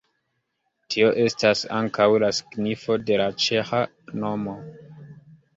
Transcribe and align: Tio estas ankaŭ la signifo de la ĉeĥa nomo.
Tio 0.93 1.11
estas 1.25 1.61
ankaŭ 1.81 2.07
la 2.25 2.29
signifo 2.39 2.97
de 3.11 3.21
la 3.23 3.31
ĉeĥa 3.45 3.83
nomo. 4.25 4.57